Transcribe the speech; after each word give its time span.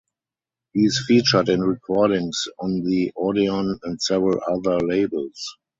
He 0.73 0.79
is 0.81 1.03
featured 1.07 1.47
in 1.49 1.61
recordings 1.61 2.45
on 2.57 2.83
the 2.83 3.13
Odeon 3.15 3.77
and 3.83 4.01
several 4.01 4.41
other 4.47 4.79
labels. 4.79 5.57